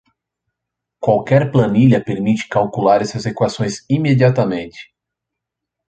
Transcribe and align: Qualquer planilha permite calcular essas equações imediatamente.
Qualquer 1.07 1.45
planilha 1.51 2.03
permite 2.03 2.47
calcular 2.47 3.03
essas 3.03 3.23
equações 3.27 3.85
imediatamente. 3.87 4.91